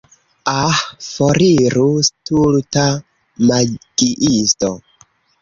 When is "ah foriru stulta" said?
0.51-2.87